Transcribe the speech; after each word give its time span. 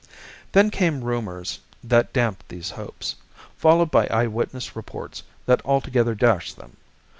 Then 0.53 0.71
came 0.71 1.03
rumors 1.03 1.59
that 1.83 2.11
damped 2.11 2.49
these 2.49 2.71
hopes, 2.71 3.17
followed 3.55 3.91
by 3.91 4.07
eye 4.07 4.25
witness 4.25 4.75
reports 4.75 5.21
that 5.45 5.63
altogether 5.63 6.15
dashed 6.15 6.57
them. 6.57 6.75